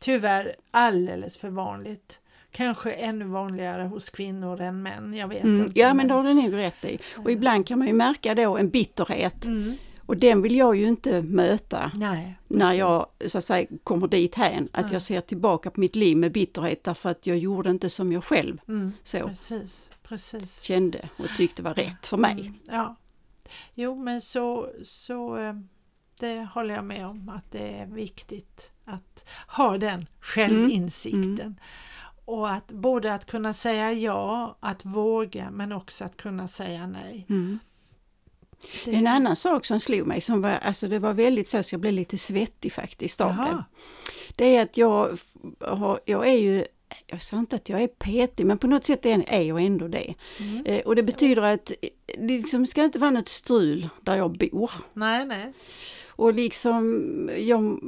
tyvärr 0.00 0.56
alldeles 0.70 1.36
för 1.38 1.48
vanligt. 1.48 2.20
Kanske 2.50 2.92
ännu 2.92 3.24
vanligare 3.24 3.82
hos 3.82 4.10
kvinnor 4.10 4.60
än 4.60 4.82
män, 4.82 5.14
jag 5.14 5.28
vet 5.28 5.44
mm, 5.44 5.62
inte. 5.62 5.80
Ja 5.80 5.94
men 5.94 6.08
det 6.08 6.14
har 6.14 6.22
du 6.22 6.34
nog 6.34 6.52
rätt 6.52 6.84
i. 6.84 6.98
Och 7.16 7.30
ibland 7.30 7.66
kan 7.66 7.78
man 7.78 7.88
ju 7.88 7.94
märka 7.94 8.34
då 8.34 8.56
en 8.56 8.70
bitterhet. 8.70 9.44
Mm. 9.44 9.76
Och 10.08 10.16
den 10.16 10.42
vill 10.42 10.56
jag 10.56 10.76
ju 10.76 10.88
inte 10.88 11.22
möta 11.22 11.92
Nej, 11.94 12.38
när 12.48 12.72
jag 12.72 13.06
så 13.26 13.38
att 13.38 13.44
säga 13.44 13.66
kommer 13.84 14.08
dit 14.08 14.34
hän. 14.34 14.68
Att 14.72 14.84
Nej. 14.84 14.92
jag 14.92 15.02
ser 15.02 15.20
tillbaka 15.20 15.70
på 15.70 15.80
mitt 15.80 15.96
liv 15.96 16.16
med 16.16 16.32
bitterhet 16.32 16.84
därför 16.84 17.10
att 17.10 17.26
jag 17.26 17.38
gjorde 17.38 17.70
inte 17.70 17.90
som 17.90 18.12
jag 18.12 18.24
själv 18.24 18.60
mm, 18.68 18.92
så. 19.02 19.18
Precis. 19.18 19.90
Precis. 20.02 20.62
kände 20.62 21.08
och 21.16 21.28
tyckte 21.36 21.62
var 21.62 21.74
rätt 21.74 22.06
för 22.06 22.16
mig. 22.16 22.40
Mm, 22.40 22.54
ja. 22.70 22.96
Jo 23.74 24.02
men 24.02 24.20
så, 24.20 24.70
så 24.82 25.36
eh, 25.36 25.54
det 26.20 26.48
håller 26.54 26.74
jag 26.74 26.84
med 26.84 27.06
om 27.06 27.28
att 27.28 27.52
det 27.52 27.78
är 27.78 27.86
viktigt 27.86 28.70
att 28.84 29.28
ha 29.48 29.78
den 29.78 30.06
självinsikten. 30.20 31.24
Mm. 31.24 31.40
Mm. 31.40 31.54
Och 32.24 32.50
att 32.50 32.66
både 32.72 33.14
att 33.14 33.24
kunna 33.24 33.52
säga 33.52 33.92
ja, 33.92 34.56
att 34.60 34.84
våga 34.84 35.50
men 35.50 35.72
också 35.72 36.04
att 36.04 36.16
kunna 36.16 36.48
säga 36.48 36.86
nej. 36.86 37.26
Mm. 37.28 37.58
Det... 38.84 38.94
En 38.94 39.06
annan 39.06 39.36
sak 39.36 39.66
som 39.66 39.80
slog 39.80 40.06
mig, 40.06 40.20
som 40.20 40.42
var, 40.42 40.50
alltså 40.50 40.88
det 40.88 40.98
var 40.98 41.14
väldigt 41.14 41.48
så, 41.48 41.62
så 41.62 41.74
jag 41.74 41.80
blev 41.80 41.92
lite 41.92 42.18
svettig 42.18 42.72
faktiskt 42.72 43.20
av 43.20 43.36
det. 43.36 43.64
Det 44.36 44.56
är 44.56 44.62
att 44.62 44.76
jag, 44.76 45.18
jag 46.04 46.28
är 46.28 46.38
ju 46.38 46.64
jag 47.06 47.22
sa 47.22 47.38
inte 47.38 47.56
att 47.56 47.68
jag 47.68 47.82
är 47.82 47.88
petig, 47.88 48.46
men 48.46 48.58
på 48.58 48.66
något 48.66 48.84
sätt 48.84 49.06
är 49.06 49.40
jag 49.40 49.62
ändå 49.62 49.88
det. 49.88 50.14
Mm. 50.40 50.64
Eh, 50.66 50.80
och 50.80 50.96
det 50.96 51.02
betyder 51.02 51.42
att 51.42 51.72
det 52.18 52.38
liksom 52.38 52.66
ska 52.66 52.84
inte 52.84 52.98
vara 52.98 53.10
något 53.10 53.28
strul 53.28 53.88
där 54.02 54.16
jag 54.16 54.32
bor. 54.32 54.70
Nej, 54.92 55.24
nej. 55.24 55.52
Och 56.08 56.34
liksom, 56.34 57.30
jag 57.38 57.80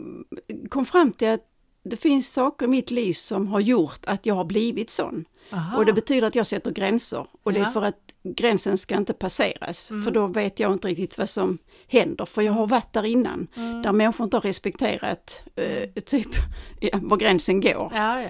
kom 0.69 0.87
fram 0.87 1.13
till 1.13 1.29
att 1.29 1.47
det 1.83 1.97
finns 1.97 2.33
saker 2.33 2.67
i 2.67 2.69
mitt 2.69 2.91
liv 2.91 3.13
som 3.13 3.49
har 3.49 3.61
gjort 3.61 4.01
att 4.07 4.27
jag 4.27 4.35
har 4.35 4.45
blivit 4.45 4.91
sån. 4.91 5.25
Aha. 5.51 5.79
Och 5.79 5.87
det 5.87 5.93
betyder 5.93 6.27
att 6.27 6.35
jag 6.35 6.47
sätter 6.47 6.71
gränser. 6.71 7.27
Och 7.43 7.53
ja. 7.53 7.59
det 7.59 7.61
är 7.61 7.65
för 7.65 7.83
att 7.83 8.13
gränsen 8.23 8.79
ska 8.79 8.97
inte 8.97 9.13
passeras. 9.13 9.91
Mm. 9.91 10.03
För 10.03 10.11
då 10.11 10.27
vet 10.27 10.61
jag 10.61 10.73
inte 10.73 10.89
riktigt 10.89 11.19
vad 11.19 11.29
som 11.29 11.59
händer. 11.89 12.25
För 12.25 12.43
jag 12.43 12.53
har 12.53 12.67
varit 12.67 12.93
där 12.93 13.05
innan. 13.05 13.47
Mm. 13.57 13.83
Där 13.83 13.93
människor 13.93 14.25
inte 14.25 14.37
har 14.37 14.43
respekterat 14.43 15.43
eh, 15.57 16.03
typ 16.03 16.29
var 16.93 17.17
gränsen 17.17 17.61
går. 17.61 17.93
Ja, 17.95 18.23
ja. 18.23 18.29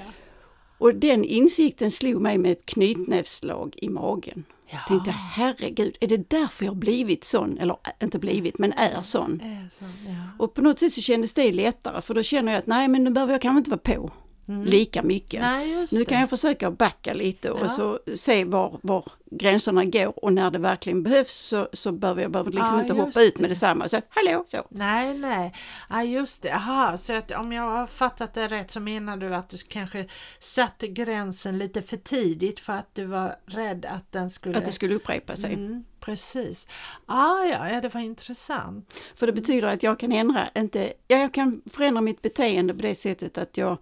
Och 0.79 0.95
den 0.95 1.25
insikten 1.25 1.91
slog 1.91 2.23
mig 2.23 2.39
med 2.39 2.53
ett 2.53 2.67
knytnävsslag 2.67 3.75
i 3.77 3.89
magen. 3.89 4.45
Ja. 4.67 4.79
Jag 4.79 4.87
tänkte 4.87 5.11
herregud, 5.11 5.97
är 6.01 6.07
det 6.07 6.31
därför 6.31 6.65
jag 6.65 6.77
blivit 6.77 7.25
sån? 7.25 7.59
Eller 7.59 7.77
inte 8.03 8.19
blivit, 8.19 8.59
men 8.59 8.73
är 8.73 9.03
sån. 9.03 9.41
Är 9.41 9.71
sån 9.79 9.93
ja. 10.07 10.45
Och 10.45 10.55
på 10.55 10.63
något 10.63 10.79
sätt 10.79 10.93
så 10.93 11.01
kändes 11.01 11.35
det 11.35 11.53
lättare 11.53 12.03
för 12.03 12.15
då 12.15 12.23
känner 12.23 12.53
jag 12.53 12.59
att 12.59 12.67
nej 12.67 12.89
men 12.89 13.05
nu 13.05 13.11
behöver 13.11 13.33
jag 13.33 13.43
kanske 13.43 13.59
inte 13.59 13.71
vara 13.71 13.79
på 13.79 14.11
mm. 14.51 14.65
lika 14.65 15.03
mycket. 15.03 15.41
Nej, 15.41 15.87
nu 15.93 16.05
kan 16.05 16.21
jag 16.21 16.31
försöka 16.31 16.71
backa 16.71 17.15
lite 17.15 17.49
ja. 17.49 17.55
och 17.55 17.71
så 17.71 17.99
se 18.15 18.45
var, 18.45 18.79
var 18.83 19.13
gränserna 19.31 19.85
går 19.85 20.25
och 20.25 20.33
när 20.33 20.51
det 20.51 20.59
verkligen 20.59 21.03
behövs 21.03 21.35
så, 21.35 21.69
så 21.73 21.93
behöver 21.93 22.23
jag 22.23 22.31
behöver 22.31 22.51
liksom 22.51 22.77
ja, 22.77 22.83
inte 22.83 22.93
hoppa 22.93 23.21
det. 23.21 23.27
ut 23.27 23.39
med 23.39 23.51
detsamma 23.51 23.85
och 23.85 23.91
säga 23.91 24.03
hallå 24.09 24.45
så. 24.47 24.67
Nej, 24.69 25.19
nej, 25.19 25.55
ja 25.91 26.03
just 26.03 26.43
det, 26.43 26.55
aha, 26.55 26.97
så 26.97 27.13
att 27.13 27.31
om 27.31 27.53
jag 27.53 27.63
har 27.63 27.87
fattat 27.87 28.35
det 28.35 28.49
rätt 28.49 28.71
så 28.71 28.81
menar 28.81 29.17
du 29.17 29.35
att 29.35 29.49
du 29.49 29.59
kanske 29.59 30.07
satte 30.39 30.89
gränsen 30.89 31.59
lite 31.59 31.83
för 31.83 31.97
tidigt 31.97 32.61
för 32.61 32.73
att 32.73 32.95
du 32.95 33.05
var 33.05 33.37
rädd 33.47 33.87
att 33.87 34.13
den 34.13 34.31
skulle... 34.31 34.59
Att 34.59 34.65
det 34.65 34.73
skulle 34.73 34.95
upprepa 34.95 35.37
sig. 35.37 35.55
Mm, 35.55 35.85
precis. 36.01 36.69
Ah, 37.07 37.45
ja, 37.45 37.69
ja, 37.69 37.81
det 37.81 37.95
var 37.95 38.01
intressant. 38.01 38.95
För 39.15 39.27
det 39.27 39.33
betyder 39.33 39.69
att 39.69 39.83
jag 39.83 39.99
kan 39.99 40.13
ändra, 40.13 40.49
inte, 40.55 40.93
ja, 41.09 41.17
jag 41.17 41.35
kan 41.35 41.63
förändra 41.73 42.01
mitt 42.01 42.23
beteende 42.23 42.75
på 42.75 42.83
det 42.83 42.95
sättet 42.95 43.39
att 43.39 43.57
jag 43.57 43.79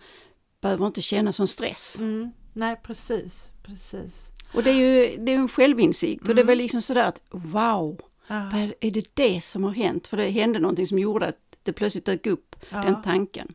behöver 0.60 0.86
inte 0.86 1.02
känna 1.02 1.32
som 1.32 1.46
stress. 1.46 1.96
Mm, 1.98 2.32
nej, 2.52 2.80
precis, 2.82 3.50
precis. 3.62 4.30
Och 4.54 4.62
det 4.62 4.70
är 4.70 4.74
ju 4.74 5.16
det 5.24 5.32
är 5.32 5.36
en 5.36 5.48
självinsikt 5.48 6.22
mm. 6.22 6.30
och 6.30 6.34
det 6.34 6.40
är 6.42 6.46
väl 6.46 6.58
liksom 6.58 6.82
sådär 6.82 7.04
att 7.04 7.22
wow, 7.30 8.00
ja. 8.26 8.50
vad 8.52 8.72
är 8.80 8.90
det 8.90 9.14
det 9.14 9.40
som 9.44 9.64
har 9.64 9.72
hänt? 9.72 10.06
För 10.06 10.16
det 10.16 10.30
hände 10.30 10.58
någonting 10.58 10.86
som 10.86 10.98
gjorde 10.98 11.26
att 11.26 11.36
det 11.62 11.72
plötsligt 11.72 12.04
dök 12.04 12.26
upp, 12.26 12.56
Ja. 12.70 12.82
den 12.82 13.02
tanken. 13.02 13.54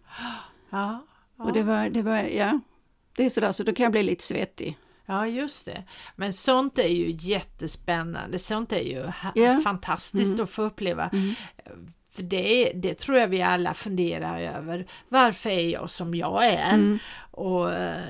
Ja. 0.69 1.05
Och 1.37 1.53
det 1.53 1.63
var, 1.63 1.89
det 1.89 2.01
var, 2.01 2.17
ja, 2.17 2.59
det 3.15 3.25
är 3.25 3.29
sådär, 3.29 3.51
så 3.51 3.63
då 3.63 3.73
kan 3.73 3.83
jag 3.83 3.91
bli 3.91 4.03
lite 4.03 4.23
svettig. 4.23 4.77
Ja, 5.05 5.27
just 5.27 5.65
det. 5.65 5.83
Men 6.15 6.33
sånt 6.33 6.79
är 6.79 6.87
ju 6.87 7.17
jättespännande. 7.19 8.39
Sånt 8.39 8.71
är 8.71 8.81
ju 8.81 9.11
Ja. 9.35 9.61
fantastiskt 9.63 10.39
att 10.39 10.49
få 10.49 10.61
uppleva. 10.63 11.09
För 12.13 12.23
det, 12.23 12.71
det 12.75 12.93
tror 12.93 13.17
jag 13.17 13.27
vi 13.27 13.41
alla 13.41 13.73
funderar 13.73 14.41
över. 14.41 14.85
Varför 15.09 15.49
är 15.49 15.69
jag 15.69 15.89
som 15.89 16.15
jag 16.15 16.45
är? 16.45 16.73
Mm. 16.73 16.99
Och 17.31 17.73
eh, 17.73 18.01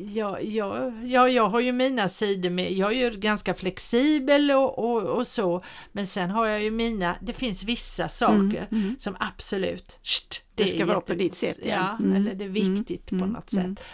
jag, 0.00 0.44
jag, 0.44 1.30
jag, 1.30 1.48
har 1.48 1.60
ju 1.60 1.72
mina 1.72 2.08
sidor 2.08 2.50
med, 2.50 2.72
jag 2.72 2.92
är 2.92 2.96
ju 2.96 3.10
ganska 3.10 3.54
flexibel 3.54 4.50
och, 4.50 4.78
och, 4.78 5.02
och 5.02 5.26
så, 5.26 5.62
men 5.92 6.06
sen 6.06 6.30
har 6.30 6.46
jag 6.46 6.62
ju 6.62 6.70
mina, 6.70 7.16
det 7.22 7.32
finns 7.32 7.64
vissa 7.64 8.08
saker 8.08 8.66
som 8.98 9.16
absolut, 9.20 9.98
sht, 10.02 10.44
Det 10.54 10.62
är 10.62 10.66
ska 10.66 10.86
vara 10.86 11.00
på 11.00 11.14
ditt 11.14 11.34
sätt, 11.34 11.58
ja. 11.62 11.68
Ja, 11.68 11.96
Mm. 12.04 12.16
eller 12.16 12.34
det 12.34 12.44
är 12.44 12.48
viktigt 12.48 13.12
Mm. 13.12 13.24
på 13.24 13.30
något 13.32 13.52
Mm. 13.52 13.76
sätt. 13.76 13.84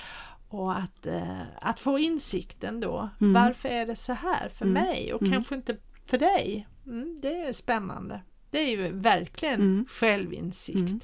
Och 0.48 0.78
att, 0.78 1.06
eh, 1.06 1.40
att 1.60 1.80
få 1.80 1.98
insikten 1.98 2.80
då, 2.80 3.08
Mm. 3.20 3.32
varför 3.32 3.68
är 3.68 3.86
det 3.86 3.96
så 3.96 4.12
här 4.12 4.48
för 4.48 4.64
Mm. 4.64 4.82
mig 4.84 5.12
och 5.14 5.22
Mm. 5.22 5.34
kanske 5.34 5.54
inte 5.54 5.76
för 6.06 6.18
dig? 6.18 6.66
Mm, 6.86 7.16
det 7.22 7.40
är 7.40 7.52
spännande. 7.52 8.20
Det 8.54 8.60
är 8.60 8.68
ju 8.70 8.92
verkligen 8.92 9.54
Mm. 9.60 9.86
självinsikt. 9.88 10.78
Mm. 10.78 11.00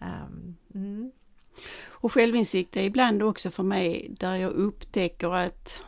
Ehm, 0.00 0.56
mm. 0.74 1.12
Och 1.88 2.12
självinsikt 2.12 2.76
är 2.76 2.82
ibland 2.82 3.22
också 3.22 3.50
för 3.50 3.62
mig 3.62 4.10
där 4.20 4.34
jag 4.36 4.52
upptäcker 4.52 5.34
att 5.34 5.82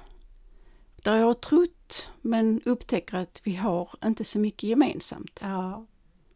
där 0.97 1.17
jag 1.17 1.27
har 1.27 1.35
trott 1.35 2.11
men 2.21 2.61
upptäcker 2.65 3.17
att 3.17 3.41
vi 3.45 3.55
har 3.55 3.89
inte 4.05 4.25
så 4.25 4.39
mycket 4.39 4.63
gemensamt. 4.63 5.41
Ja, 5.43 5.87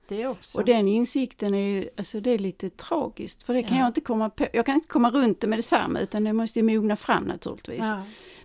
det 0.09 0.27
också. 0.27 0.59
Och 0.59 0.65
den 0.65 0.89
insikten 0.89 1.55
är 1.55 1.67
ju, 1.69 1.89
alltså 1.97 2.21
det 2.21 2.31
är 2.31 2.39
lite 2.39 2.71
tragiskt 2.71 3.43
för 3.43 3.55
det 3.55 3.63
kan 3.63 3.77
Ja. 3.77 3.83
jag 3.83 3.89
inte 3.89 4.01
komma 4.01 4.31
på. 4.31 4.47
Jag 4.53 4.67
kan 4.67 4.75
inte 4.75 4.89
komma 4.89 5.11
runt 5.11 5.41
det 5.41 5.47
med 5.47 5.59
detsamma 5.59 6.01
utan 6.01 6.25
det 6.25 6.33
måste 6.33 6.59
ju 6.59 6.63
mogna 6.63 6.97
fram 6.97 7.25
naturligtvis. 7.25 7.79
ja. 7.85 8.03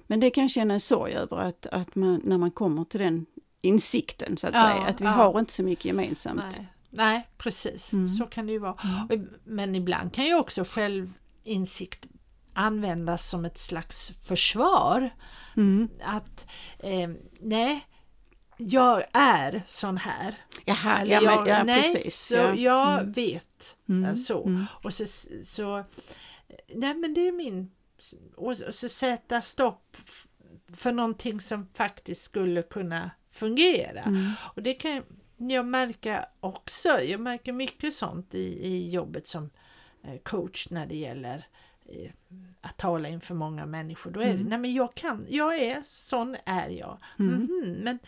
Men 0.08 0.20
det 0.20 0.30
kan 0.30 0.44
jag 0.44 0.52
känna 0.52 0.74
en 0.74 0.80
sorg 0.80 1.14
över 1.14 1.38
att, 1.38 1.66
att 1.68 1.96
man, 1.96 2.22
när 2.24 2.38
man 2.38 2.52
kommer 2.52 2.84
till 2.86 3.00
den 3.00 3.26
insikten 3.62 4.38
så 4.38 4.48
att 4.48 4.54
Ja, 4.54 4.62
säga, 4.62 4.86
att 4.88 5.02
vi 5.02 5.06
ja. 5.06 5.12
har 5.12 5.40
inte 5.40 5.54
så 5.54 5.64
mycket 5.64 5.86
gemensamt. 5.86 6.44
Nej, 6.58 6.68
Nej 6.90 7.28
precis. 7.38 7.94
Mm. 7.94 8.10
Så 8.10 8.26
kan 8.26 8.46
det 8.46 8.52
ju 8.52 8.60
vara. 8.60 8.72
Och- 9.10 9.20
Men 9.44 9.76
ibland 9.76 10.14
kan 10.14 10.26
ju 10.26 10.36
också 10.36 10.64
självinsikt 10.64 12.06
användas 12.54 13.30
som 13.30 13.46
ett 13.46 13.58
slags 13.58 14.12
försvar. 14.28 15.10
Mm. 15.58 15.90
Att 16.04 16.48
eh, 16.80 17.10
nej, 17.40 17.88
jag 18.58 19.04
är 19.14 19.64
sån 19.68 19.98
här. 19.98 20.36
Jaha, 20.66 21.00
Eller 21.00 21.12
ja, 21.14 21.22
men, 21.22 21.34
jag, 21.34 21.48
ja 21.48 21.64
nej, 21.64 21.82
precis. 21.94 22.20
Så 22.20 22.34
ja. 22.36 22.56
jag 22.56 23.00
Mm. 23.00 23.12
vet 23.12 23.78
Mm, 23.90 24.06
eh, 24.10 24.16
så. 24.16 24.46
mm. 24.46 24.66
Och 24.84 24.94
så, 24.94 25.06
så, 25.44 25.84
nej 26.76 26.94
men 26.94 27.14
det 27.14 27.28
är 27.28 27.32
min, 27.32 27.72
och 28.36 28.58
så, 28.58 28.68
och 28.68 28.76
så 28.76 28.90
sätta 28.90 29.42
stopp 29.42 29.98
för 30.74 30.92
någonting 30.92 31.40
som 31.42 31.68
faktiskt 31.74 32.22
skulle 32.22 32.62
kunna 32.62 33.12
fungera. 33.32 34.02
Mm. 34.02 34.32
Och 34.56 34.64
det 34.64 34.74
kan 34.74 35.04
jag 35.38 35.66
märka 35.66 36.26
också, 36.40 36.90
jag 36.90 37.20
märker 37.20 37.54
mycket 37.54 37.94
sånt 37.94 38.36
i, 38.36 38.68
i 38.68 38.90
jobbet 38.90 39.28
som 39.28 39.50
eh, 40.04 40.18
coach 40.24 40.68
när 40.70 40.86
det 40.86 40.96
gäller 40.96 41.46
eh, 41.86 42.12
att 42.62 42.78
tala 42.78 43.10
inför 43.10 43.36
många 43.36 43.66
människor. 43.66 44.12
Då 44.12 44.20
är 44.20 44.26
det, 44.26 44.32
Mm. 44.32 44.46
nej 44.48 44.58
men 44.58 44.74
jag 44.74 44.94
kan, 44.96 45.26
jag 45.30 45.56
är, 45.60 45.82
sån 45.84 46.36
är 46.46 46.70
jag. 46.70 46.98
Mm. 47.20 47.34
Mhm, 47.36 47.72
men 47.84 48.00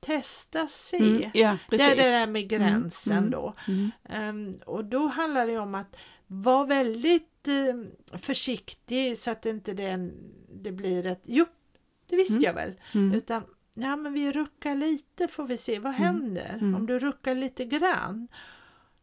testa, 0.00 0.66
se. 0.66 0.96
Mm. 0.96 1.22
Ja, 1.34 1.58
Det 1.70 1.76
är 1.76 1.96
det 1.96 2.02
där 2.02 2.26
med 2.26 2.48
gränsen 2.48 3.18
Mm. 3.18 3.30
då. 3.30 3.54
Mm. 3.68 3.90
Ehm, 4.08 4.58
och 4.66 4.84
då 4.84 5.06
handlar 5.06 5.46
det 5.46 5.58
om 5.58 5.74
att 5.74 5.96
vara 6.26 6.64
väldigt 6.66 7.48
eh, 7.48 8.18
försiktig 8.18 9.18
så 9.18 9.30
att 9.30 9.46
inte 9.46 9.72
det, 9.72 10.10
det 10.54 10.72
blir 10.72 11.06
ett 11.06 11.22
jo, 11.24 11.46
det 12.08 12.16
visste 12.16 12.34
Mm. 12.34 12.42
jag 12.44 12.54
väl. 12.54 12.74
Mm. 12.94 13.12
Utan 13.14 13.42
ja, 13.78 13.96
men 13.96 14.12
vi 14.12 14.32
ruckar 14.32 14.74
lite 14.74 15.28
får 15.28 15.44
vi 15.44 15.56
se 15.56 15.78
vad 15.78 15.92
händer 15.92 16.54
Mm. 16.60 16.74
om 16.74 16.86
du 16.86 16.98
ruckar 16.98 17.34
lite 17.34 17.64
grann. 17.64 18.28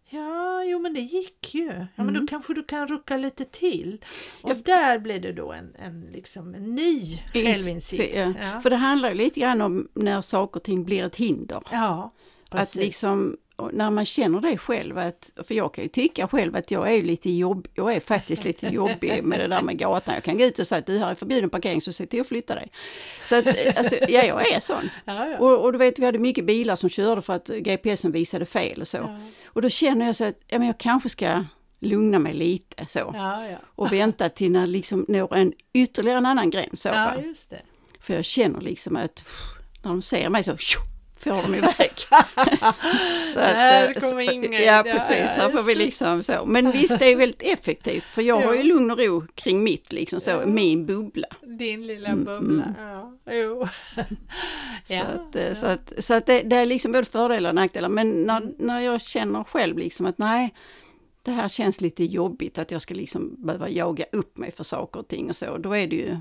Ja, 0.09 0.63
jo 0.63 0.79
men 0.79 0.93
det 0.93 0.99
gick 0.99 1.55
ju. 1.55 1.67
Ja, 1.67 2.03
men 2.03 2.07
då 2.07 2.11
Mm. 2.19 2.27
kanske 2.27 2.53
du 2.53 2.63
kan 2.63 2.87
rucka 2.87 3.17
lite 3.17 3.45
till. 3.45 4.05
Och 4.41 4.49
Ja. 4.51 4.55
där 4.65 4.99
blir 4.99 5.19
det 5.19 5.31
då 5.33 5.51
en, 5.53 5.75
en, 5.75 6.01
liksom, 6.01 6.55
en 6.55 6.75
ny 6.75 7.17
självinsikt. 7.33 8.13
För, 8.13 8.19
ja. 8.41 8.59
För 8.59 8.69
det 8.69 8.75
handlar 8.75 9.09
ju 9.09 9.15
lite 9.15 9.39
grann 9.39 9.61
om 9.61 9.87
när 9.93 10.21
saker 10.21 10.59
och 10.59 10.63
ting 10.63 10.83
blir 10.83 11.03
ett 11.03 11.15
hinder. 11.15 11.61
ja 11.71 12.13
Att 12.49 12.57
precis. 12.59 12.75
liksom, 12.81 13.37
och 13.55 13.73
när 13.73 13.91
man 13.91 14.05
känner 14.05 14.41
det 14.41 14.57
själv, 14.57 14.97
att, 14.97 15.31
för 15.47 15.55
jag 15.55 15.73
kan 15.73 15.83
ju 15.83 15.89
tycka 15.89 16.27
själv 16.27 16.55
att 16.55 16.71
jag 16.71 16.93
är 16.93 17.03
lite 17.03 17.31
jobb, 17.31 17.67
jag 17.73 17.93
är 17.93 17.99
faktiskt 17.99 18.43
lite 18.43 18.67
jobbig 18.67 19.23
med 19.23 19.39
det 19.39 19.47
där 19.47 19.61
med 19.61 19.79
gatan. 19.79 20.13
Jag 20.13 20.23
kan 20.23 20.37
gå 20.37 20.43
ut 20.43 20.59
och 20.59 20.67
säga 20.67 20.79
att 20.79 20.85
du 20.85 20.97
här 20.97 21.11
är 21.11 21.15
förbjuden 21.15 21.49
parkering 21.49 21.81
så 21.81 21.93
se 21.93 22.05
till 22.05 22.21
att 22.21 22.27
flytta 22.27 22.55
dig. 22.55 22.71
Så 23.25 23.35
att, 23.35 23.47
alltså, 23.77 23.95
ja, 23.95 24.23
jag 24.23 24.51
är 24.51 24.59
sån. 24.59 24.89
ja, 25.05 25.27
ja. 25.27 25.37
Och, 25.37 25.65
och 25.65 25.71
du 25.71 25.77
vet, 25.77 25.99
vi 25.99 26.05
hade 26.05 26.19
mycket 26.19 26.45
bilar 26.45 26.75
som 26.75 26.89
körde 26.89 27.21
för 27.21 27.33
att 27.33 27.47
GPSen 27.47 28.11
visade 28.11 28.45
fel 28.45 28.81
och 28.81 28.87
så. 28.87 28.97
Ja. 28.97 29.19
Och 29.45 29.61
då 29.61 29.69
känner 29.69 30.05
jag 30.05 30.15
så 30.15 30.25
att 30.25 30.39
ja, 30.47 30.59
men 30.59 30.67
jag 30.67 30.77
kanske 30.77 31.09
ska 31.09 31.43
lugna 31.79 32.19
mig 32.19 32.33
lite 32.33 32.85
så. 32.89 33.15
Och 33.63 33.93
vänta 33.93 34.29
till 34.29 34.51
när 34.51 34.67
liksom 34.67 35.05
når 35.07 35.35
en 35.35 35.53
ytterligare 35.73 36.17
en 36.17 36.25
annan 36.25 36.49
gräns. 36.49 36.81
Så. 36.81 36.89
För 37.99 38.13
jag 38.13 38.25
känner 38.25 38.61
liksom 38.61 38.95
att 38.95 39.15
pff, 39.15 39.41
när 39.83 39.89
de 39.89 40.01
ser 40.01 40.29
mig 40.29 40.43
så 40.43 40.57
tjo, 40.57 40.79
får 41.23 41.41
de 41.43 41.55
iväg. 41.55 41.91
så 43.27 43.39
Där 43.39 43.87
eh, 43.89 43.93
kommer 43.93 44.25
så- 44.25 44.31
Inga 44.31 44.45
in. 44.59 44.65
Ja 44.65 44.83
precis, 44.83 45.17
här 45.37 45.49
får 45.49 45.63
vi 45.63 45.73
det. 45.73 45.79
liksom 45.79 46.23
så. 46.23 46.45
Men 46.45 46.71
visst 46.71 46.99
det 46.99 47.05
är 47.05 47.15
väldigt 47.15 47.41
effektivt 47.41 48.03
för 48.03 48.21
jag 48.21 48.41
har 48.41 48.53
ju 48.53 48.63
lugn 48.63 48.91
och 48.91 48.97
ro 48.99 49.23
kring 49.35 49.63
mitt 49.63 49.91
liksom 49.91 50.19
så, 50.19 50.29
Ja. 50.31 50.45
min 50.45 50.85
bubbla. 50.85 51.27
Din 51.59 51.87
lilla 51.87 52.09
Mm, 52.09 52.23
bubbla. 52.23 52.63
mm. 52.63 52.75
Ja, 52.79 53.13
jo. 53.33 53.67
Så, 54.85 54.93
Ja, 54.93 55.01
att, 55.01 55.35
eh, 55.35 55.47
ja. 55.47 55.55
så, 55.55 55.65
att, 55.65 55.93
så 55.99 56.13
att 56.13 56.25
det, 56.25 56.41
det 56.41 56.55
är 56.55 56.65
liksom 56.65 56.91
både 56.91 57.05
fördelar 57.05 57.49
och 57.49 57.55
nackdelar. 57.55 57.89
Men 57.89 58.23
när, 58.23 58.37
Mm. 58.41 58.53
när 58.57 58.79
jag 58.79 59.01
känner 59.01 59.43
själv 59.43 59.77
liksom 59.77 60.05
att 60.05 60.17
nej, 60.17 60.53
det 61.23 61.31
här 61.31 61.47
känns 61.49 61.81
lite 61.81 62.03
jobbigt 62.03 62.57
att 62.57 62.71
jag 62.71 62.81
ska 62.81 62.93
liksom 62.93 63.35
behöva 63.45 63.69
jaga 63.69 64.05
upp 64.11 64.37
mig 64.37 64.51
för 64.51 64.63
saker 64.63 64.99
och 64.99 65.07
ting 65.07 65.29
och 65.29 65.35
så. 65.35 65.57
Då 65.57 65.73
är 65.75 65.87
det 65.87 65.95
ju 65.95 66.17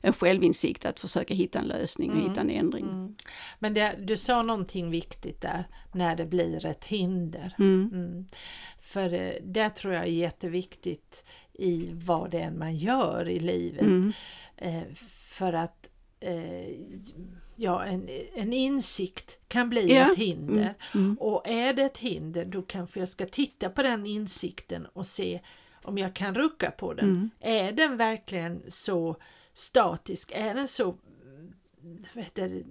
en 0.00 0.12
självinsikt 0.12 0.86
att 0.86 1.00
försöka 1.00 1.34
hitta 1.34 1.58
en 1.58 1.64
lösning 1.64 2.10
och 2.10 2.16
Mm, 2.16 2.28
hitta 2.28 2.40
en 2.40 2.50
ändring. 2.50 2.84
Mm. 2.84 3.14
Men 3.58 3.74
det, 3.74 3.94
du 3.98 4.16
sa 4.16 4.42
någonting 4.42 4.90
viktigt 4.90 5.40
där, 5.40 5.64
när 5.92 6.16
det 6.16 6.26
blir 6.26 6.66
ett 6.66 6.84
hinder. 6.84 7.54
Mm. 7.58 7.90
Mm. 7.92 8.26
För 8.80 9.12
eh, 9.12 9.32
det 9.42 9.70
tror 9.70 9.94
jag 9.94 10.02
är 10.02 10.06
jätteviktigt 10.06 11.24
i 11.52 11.90
vad 11.92 12.30
det 12.30 12.40
än 12.40 12.58
man 12.58 12.76
gör 12.76 13.28
i 13.28 13.38
livet. 13.40 13.82
Mm. 13.82 14.12
Eh, 14.56 14.82
för 15.28 15.52
att 15.52 15.88
eh, 16.20 16.68
ja, 17.56 17.84
en, 17.84 18.08
en 18.34 18.52
insikt 18.52 19.38
kan 19.48 19.68
bli 19.70 19.94
Ja. 19.94 20.12
ett 20.12 20.18
hinder. 20.18 20.74
Mm. 20.94 21.16
Och 21.20 21.48
är 21.48 21.72
det 21.72 21.82
ett 21.82 21.98
hinder 21.98 22.44
då 22.44 22.62
kanske 22.62 22.98
jag 23.00 23.08
ska 23.08 23.26
titta 23.26 23.70
på 23.70 23.82
den 23.82 24.06
insikten 24.06 24.86
och 24.86 25.06
se 25.06 25.40
om 25.82 25.98
jag 25.98 26.14
kan 26.14 26.34
rucka 26.34 26.70
på 26.70 26.94
den. 26.94 27.08
Mm. 27.08 27.30
Är 27.40 27.72
den 27.72 27.96
verkligen 27.96 28.62
så 28.68 29.16
statisk? 29.56 30.32
Är 30.34 30.54
den 30.54 30.68
så 30.68 30.94
heter 32.14 32.48
det, 32.48 32.64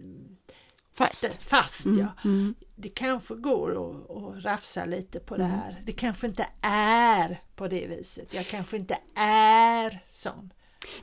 Fast. 0.94 1.24
st- 1.24 1.38
fast 1.42 1.86
Mm. 1.86 2.00
ja. 2.00 2.08
Mm. 2.30 2.56
Det 2.76 2.90
kanske 2.90 3.36
går 3.36 3.72
att, 3.72 4.12
att 4.12 4.44
rafsa 4.46 4.86
lite 4.86 5.20
på 5.20 5.38
det 5.38 5.44
Mm. 5.44 5.56
här. 5.60 5.82
Det 5.86 5.92
kanske 5.92 6.28
inte 6.28 6.48
är 6.62 7.42
på 7.56 7.68
det 7.68 7.88
viset. 7.88 8.34
Jag 8.34 8.48
kanske 8.48 8.78
inte 8.78 8.98
är 9.16 10.00
sån. 10.08 10.54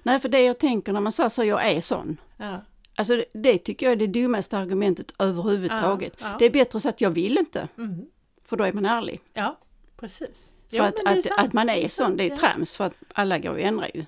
Nej, 0.03 0.21
för 0.21 0.29
det 0.29 0.41
jag 0.43 0.59
tänker 0.59 0.93
när 0.93 1.01
man 1.01 1.13
säger 1.13 1.29
så, 1.29 1.45
jag 1.45 1.69
är 1.71 1.81
sån. 1.81 2.17
Ja. 2.37 2.61
Alltså 2.95 3.17
det, 3.17 3.25
det 3.33 3.59
tycker 3.59 3.87
jag 3.87 3.93
är 3.93 3.97
det 3.97 4.07
dummaste 4.07 4.59
argumentet 4.59 5.15
överhuvudtaget. 5.19 6.13
Ja, 6.21 6.31
ja. 6.31 6.37
Det 6.39 6.45
är 6.47 6.51
bättre 6.51 6.81
så 6.81 6.89
att 6.89 7.01
jag 7.01 7.11
vill 7.11 7.39
inte, 7.39 7.69
Mm. 7.79 8.07
för 8.45 8.57
då 8.57 8.65
är 8.65 8.73
man 8.73 8.87
ärlig. 8.87 9.21
ja, 9.33 9.59
precis. 9.97 10.51
För 10.71 10.77
Ja, 10.77 10.85
att, 10.85 10.97
det 10.97 11.31
att, 11.33 11.45
att 11.45 11.53
man 11.53 11.69
är 11.69 11.75
Det 11.75 11.85
är 11.85 11.89
sån, 11.89 12.17
det 12.17 12.25
är 12.31 12.37
trams 12.37 12.77
för 12.77 12.85
att 12.85 12.95
alla 13.13 13.39
går 13.39 13.51
och 13.51 13.61
ändrar 13.61 13.91
ju. 13.95 14.05